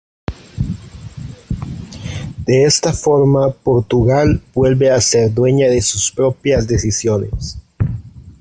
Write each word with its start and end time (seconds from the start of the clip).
De 2.47 2.63
esta 2.65 2.91
forma 2.91 3.51
Portugal 3.53 4.41
vuelve 4.55 4.89
a 4.89 4.99
ser 4.99 5.31
dueña 5.31 5.67
de 5.69 5.83
sus 5.83 6.11
propias 6.11 6.67
decisiones. 6.67 7.59